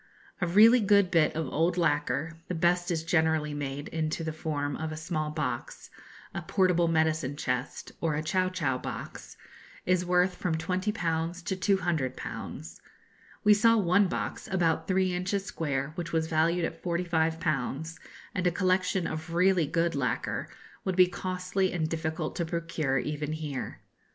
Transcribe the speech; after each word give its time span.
A 0.41 0.47
really 0.47 0.79
good 0.79 1.11
bit 1.11 1.35
of 1.35 1.45
old 1.49 1.77
lacquer 1.77 2.35
(the 2.47 2.55
best 2.55 2.89
is 2.89 3.03
generally 3.03 3.53
made 3.53 3.87
into 3.89 4.23
the 4.23 4.33
form 4.33 4.75
of 4.77 4.91
a 4.91 4.97
small 4.97 5.29
box, 5.29 5.91
a 6.33 6.41
portable 6.41 6.87
medicine 6.87 7.35
chest, 7.37 7.91
or 8.01 8.15
a 8.15 8.23
chow 8.23 8.49
chow 8.49 8.79
box) 8.79 9.37
is 9.85 10.03
worth 10.03 10.33
from 10.33 10.57
20_l_. 10.57 11.43
to 11.45 11.55
200_l_. 11.55 12.79
We 13.43 13.53
saw 13.53 13.77
one 13.77 14.07
box, 14.07 14.47
about 14.47 14.87
three 14.87 15.13
inches 15.13 15.45
square, 15.45 15.91
which 15.93 16.11
was 16.11 16.25
valued 16.25 16.65
at 16.65 16.81
45_l_.; 16.81 17.99
and 18.33 18.47
a 18.47 18.51
collection 18.51 19.05
of 19.05 19.35
really 19.35 19.67
good 19.67 19.93
lacquer 19.93 20.49
would 20.83 20.95
be 20.95 21.05
costly 21.05 21.71
and 21.71 21.87
difficult 21.87 22.35
to 22.37 22.45
procure 22.45 22.97
even 22.97 23.33
here. 23.33 23.81